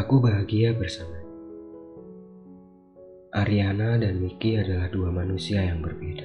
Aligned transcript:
Aku 0.00 0.16
bahagia 0.16 0.72
bersama. 0.72 1.12
Ariana 3.36 4.00
dan 4.00 4.16
Miki 4.16 4.56
adalah 4.56 4.88
dua 4.88 5.12
manusia 5.12 5.60
yang 5.60 5.84
berbeda. 5.84 6.24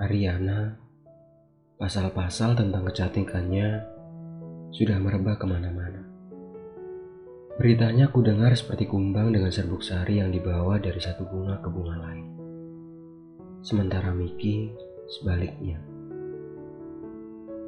Ariana, 0.00 0.80
pasal-pasal 1.76 2.56
tentang 2.56 2.88
kecantikannya 2.88 3.84
sudah 4.72 4.96
merebak 4.96 5.44
ke 5.44 5.44
mana-mana. 5.44 6.00
Beritanya 7.60 8.08
ku 8.08 8.24
dengar 8.24 8.56
seperti 8.56 8.88
kumbang 8.88 9.36
dengan 9.36 9.52
serbuk 9.52 9.84
sari 9.84 10.24
yang 10.24 10.32
dibawa 10.32 10.80
dari 10.80 11.04
satu 11.04 11.28
bunga 11.28 11.60
ke 11.60 11.68
bunga 11.68 12.00
lain. 12.00 12.26
Sementara 13.60 14.08
Miki 14.16 14.72
sebaliknya. 15.20 15.76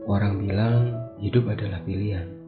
Orang 0.09 0.41
bilang 0.41 1.05
hidup 1.21 1.53
adalah 1.53 1.85
pilihan. 1.85 2.42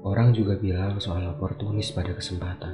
Orang 0.00 0.32
juga 0.32 0.56
bilang 0.56 0.96
soal 0.96 1.28
oportunis 1.28 1.92
pada 1.92 2.16
kesempatan. 2.16 2.72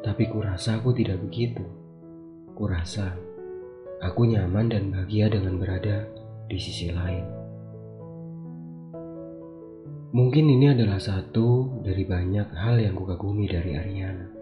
Tapi 0.00 0.24
kurasa 0.32 0.80
aku 0.80 0.96
tidak 0.96 1.20
begitu. 1.20 1.60
Kurasa 2.56 3.12
aku 4.00 4.24
nyaman 4.24 4.72
dan 4.72 4.88
bahagia 4.88 5.28
dengan 5.28 5.60
berada 5.60 6.08
di 6.48 6.56
sisi 6.56 6.88
lain. 6.88 7.28
Mungkin 10.16 10.48
ini 10.48 10.72
adalah 10.72 10.96
satu 10.96 11.82
dari 11.84 12.08
banyak 12.08 12.56
hal 12.56 12.80
yang 12.80 12.96
kukagumi 12.96 13.44
dari 13.44 13.76
Ariana. 13.76 14.32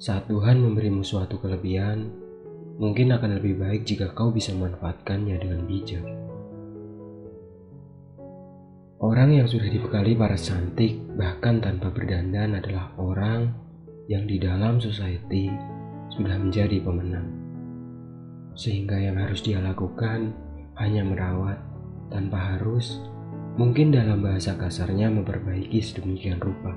Saat 0.00 0.32
Tuhan 0.32 0.64
memberimu 0.64 1.04
suatu 1.04 1.36
kelebihan, 1.36 2.08
mungkin 2.80 3.12
akan 3.12 3.36
lebih 3.36 3.60
baik 3.60 3.84
jika 3.84 4.16
kau 4.16 4.32
bisa 4.32 4.56
memanfaatkannya 4.56 5.36
dengan 5.36 5.68
bijak. 5.68 6.23
Orang 9.04 9.36
yang 9.36 9.44
sudah 9.44 9.68
dibekali 9.68 10.16
para 10.16 10.32
cantik, 10.32 10.96
bahkan 11.12 11.60
tanpa 11.60 11.92
berdandan, 11.92 12.56
adalah 12.56 12.88
orang 12.96 13.52
yang 14.08 14.24
di 14.24 14.40
dalam 14.40 14.80
society 14.80 15.52
sudah 16.08 16.40
menjadi 16.40 16.80
pemenang. 16.80 17.28
Sehingga 18.56 18.96
yang 18.96 19.20
harus 19.20 19.44
dia 19.44 19.60
lakukan 19.60 20.32
hanya 20.80 21.04
merawat 21.04 21.60
tanpa 22.08 22.56
harus, 22.56 22.96
mungkin 23.60 23.92
dalam 23.92 24.24
bahasa 24.24 24.56
kasarnya 24.56 25.12
memperbaiki 25.12 25.84
sedemikian 25.84 26.40
rupa. 26.40 26.72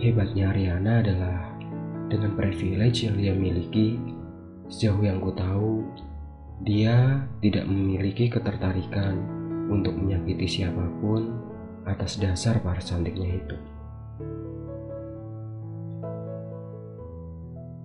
Hebatnya 0.00 0.56
Riana 0.56 1.04
adalah 1.04 1.60
dengan 2.08 2.32
privilege 2.40 3.04
yang 3.04 3.20
dia 3.20 3.36
miliki, 3.36 4.00
sejauh 4.72 5.04
yang 5.04 5.20
ku 5.20 5.36
tahu, 5.36 5.84
dia 6.64 7.20
tidak 7.44 7.68
memiliki 7.68 8.32
ketertarikan 8.32 9.41
untuk 9.72 9.96
menyakiti 9.96 10.44
siapa 10.44 10.84
pun 11.00 11.40
atas 11.88 12.20
dasar 12.20 12.60
para 12.60 12.78
cantiknya 12.78 13.40
itu. 13.40 13.56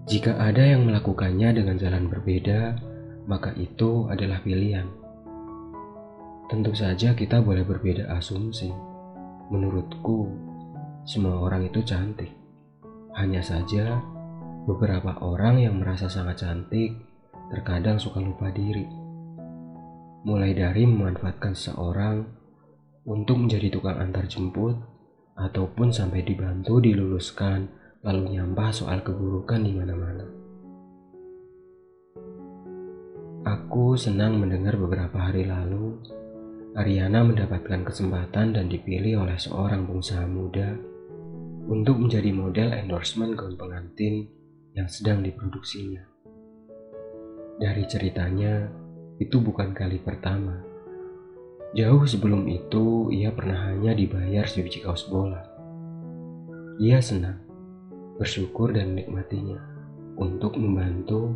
Jika 0.07 0.39
ada 0.39 0.63
yang 0.63 0.87
melakukannya 0.87 1.51
dengan 1.55 1.75
jalan 1.79 2.07
berbeda, 2.07 2.79
maka 3.27 3.51
itu 3.59 4.07
adalah 4.07 4.39
pilihan. 4.39 4.87
Tentu 6.47 6.71
saja 6.71 7.11
kita 7.11 7.43
boleh 7.43 7.67
berbeda 7.67 8.07
asumsi. 8.15 8.71
Menurutku, 9.51 10.31
semua 11.03 11.43
orang 11.43 11.67
itu 11.67 11.83
cantik. 11.83 12.31
Hanya 13.19 13.43
saja, 13.43 13.99
beberapa 14.63 15.19
orang 15.19 15.59
yang 15.59 15.75
merasa 15.79 16.07
sangat 16.07 16.39
cantik 16.43 16.95
terkadang 17.51 17.99
suka 17.99 18.19
lupa 18.23 18.51
diri 18.51 19.06
mulai 20.27 20.51
dari 20.51 20.83
memanfaatkan 20.83 21.55
seseorang 21.55 22.27
untuk 23.07 23.47
menjadi 23.47 23.71
tukang 23.71 23.95
antar 23.95 24.27
jemput 24.27 24.75
ataupun 25.39 25.95
sampai 25.95 26.27
dibantu 26.27 26.83
diluluskan 26.83 27.71
lalu 28.03 28.35
nyampah 28.35 28.75
soal 28.75 28.99
keburukan 29.07 29.63
di 29.63 29.71
mana-mana. 29.71 30.27
Aku 33.47 33.95
senang 33.95 34.43
mendengar 34.43 34.75
beberapa 34.75 35.15
hari 35.15 35.47
lalu 35.47 35.95
Ariana 36.75 37.23
mendapatkan 37.23 37.87
kesempatan 37.87 38.51
dan 38.51 38.67
dipilih 38.67 39.23
oleh 39.23 39.39
seorang 39.39 39.87
pengusaha 39.87 40.27
muda 40.27 40.75
untuk 41.71 42.03
menjadi 42.03 42.35
model 42.35 42.75
endorsement 42.75 43.31
gaun 43.39 43.55
pengantin 43.55 44.27
yang 44.75 44.91
sedang 44.91 45.23
diproduksinya. 45.23 46.03
Dari 47.57 47.83
ceritanya, 47.89 48.67
itu 49.17 49.41
bukan 49.41 49.73
kali 49.73 49.97
pertama. 49.97 50.61
Jauh 51.73 52.05
sebelum 52.07 52.47
itu, 52.47 53.09
ia 53.11 53.33
pernah 53.33 53.69
hanya 53.69 53.91
dibayar 53.91 54.45
sebiji 54.45 54.85
kaos 54.85 55.09
bola. 55.09 55.43
Ia 56.77 57.01
senang, 57.01 57.41
bersyukur 58.21 58.71
dan 58.71 58.93
menikmatinya 58.93 59.57
untuk 60.17 60.57
membantu 60.57 61.33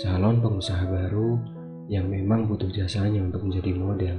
calon 0.00 0.40
pengusaha 0.40 0.84
baru 0.88 1.40
yang 1.88 2.08
memang 2.08 2.48
butuh 2.48 2.68
jasanya 2.72 3.20
untuk 3.24 3.44
menjadi 3.44 3.72
model. 3.76 4.16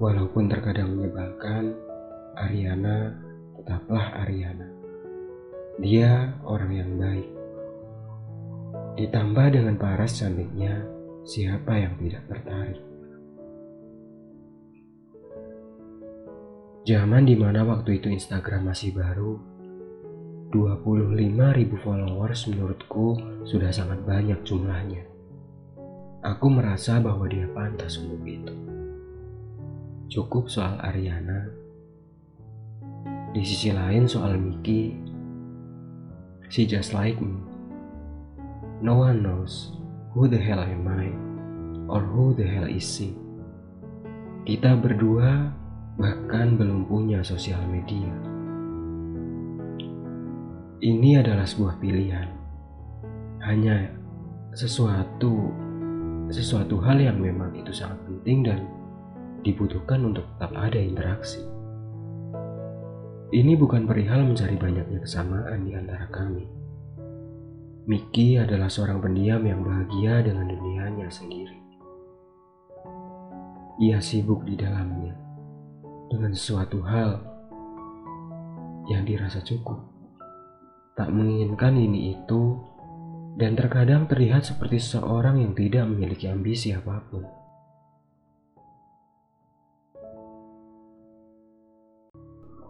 Walaupun 0.00 0.48
terkadang 0.48 0.96
menyebalkan, 0.96 1.76
Ariana 2.36 3.12
tetaplah 3.60 4.24
Ariana. 4.24 4.68
Dia 5.80 6.32
orang 6.44 6.72
yang 6.72 6.90
baik. 6.96 7.28
Ditambah 8.96 9.46
dengan 9.52 9.76
paras 9.76 10.20
cantiknya, 10.20 10.99
Siapa 11.20 11.76
yang 11.76 12.00
tidak 12.00 12.24
tertarik? 12.32 12.80
Zaman 16.88 17.28
di 17.28 17.36
mana 17.36 17.60
waktu 17.60 18.00
itu 18.00 18.08
Instagram 18.08 18.72
masih 18.72 18.96
baru, 18.96 19.36
25 20.48 21.12
ribu 21.60 21.76
followers 21.84 22.48
menurutku 22.48 23.20
sudah 23.44 23.68
sangat 23.68 24.00
banyak 24.08 24.40
jumlahnya. 24.48 25.04
Aku 26.24 26.48
merasa 26.48 26.96
bahwa 27.04 27.28
dia 27.28 27.44
pantas 27.52 28.00
untuk 28.00 28.24
itu. 28.24 28.56
Cukup 30.08 30.48
soal 30.48 30.80
Ariana. 30.80 31.52
Di 33.36 33.44
sisi 33.44 33.70
lain 33.76 34.08
soal 34.08 34.40
Miki, 34.40 34.96
she 36.48 36.64
just 36.64 36.96
like 36.96 37.20
me. 37.20 37.36
No 38.80 39.04
one 39.04 39.20
knows 39.20 39.79
Who 40.10 40.26
the 40.26 40.42
hell 40.42 40.58
am 40.58 40.90
I? 40.90 41.06
Or 41.86 42.02
who 42.02 42.34
the 42.34 42.42
hell 42.42 42.66
is 42.66 42.82
she? 42.82 43.14
Kita 44.42 44.74
berdua 44.74 45.54
bahkan 45.94 46.58
belum 46.58 46.90
punya 46.90 47.22
sosial 47.22 47.62
media. 47.70 48.10
Ini 50.82 51.22
adalah 51.22 51.46
sebuah 51.46 51.78
pilihan. 51.78 52.26
Hanya 53.46 53.86
sesuatu 54.50 55.54
sesuatu 56.34 56.82
hal 56.82 56.98
yang 56.98 57.22
memang 57.22 57.54
itu 57.54 57.70
sangat 57.70 58.02
penting 58.10 58.50
dan 58.50 58.66
dibutuhkan 59.46 60.02
untuk 60.02 60.26
tetap 60.34 60.50
ada 60.58 60.78
interaksi. 60.82 61.38
Ini 63.30 63.54
bukan 63.54 63.86
perihal 63.86 64.26
mencari 64.26 64.58
banyaknya 64.58 65.06
kesamaan 65.06 65.62
di 65.62 65.78
antara 65.78 66.10
kami 66.10 66.59
Miki 67.88 68.36
adalah 68.36 68.68
seorang 68.68 69.00
pendiam 69.00 69.40
yang 69.40 69.64
bahagia 69.64 70.20
dengan 70.20 70.52
dunianya 70.52 71.08
sendiri. 71.08 71.56
Ia 73.80 73.96
sibuk 74.04 74.44
di 74.44 74.52
dalamnya 74.52 75.16
dengan 76.12 76.36
sesuatu 76.36 76.84
hal 76.84 77.24
yang 78.92 79.08
dirasa 79.08 79.40
cukup. 79.40 79.80
Tak 80.92 81.08
menginginkan 81.08 81.80
ini 81.80 82.20
itu 82.20 82.60
dan 83.40 83.56
terkadang 83.56 84.04
terlihat 84.04 84.44
seperti 84.44 84.76
seseorang 84.76 85.40
yang 85.40 85.56
tidak 85.56 85.88
memiliki 85.88 86.28
ambisi 86.28 86.76
apa 86.76 87.00
pun. 87.08 87.24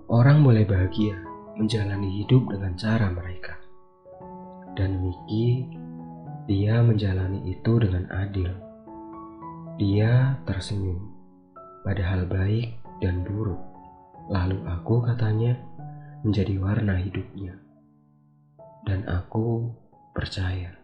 Orang 0.07 0.47
boleh 0.47 0.63
bahagia 0.63 1.19
menjalani 1.59 2.23
hidup 2.23 2.47
dengan 2.47 2.79
cara 2.79 3.11
mereka 3.11 3.60
dan 4.75 5.03
Miki, 5.05 5.67
dia 6.49 6.83
menjalani 6.83 7.47
itu 7.47 7.73
dengan 7.79 8.09
adil. 8.11 8.51
Dia 9.77 10.37
tersenyum, 10.49 11.13
padahal 11.87 12.27
baik 12.27 12.75
dan 13.05 13.23
buruk. 13.23 13.61
Lalu 14.31 14.63
aku 14.67 15.05
katanya 15.05 15.57
menjadi 16.25 16.55
warna 16.61 16.97
hidupnya. 16.97 17.57
Dan 18.89 19.05
aku 19.05 19.69
percaya. 20.17 20.80